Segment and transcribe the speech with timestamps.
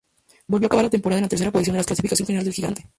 [0.47, 2.89] Volvió a acabar la temporada en tercera posición de la clasificación general del gigante.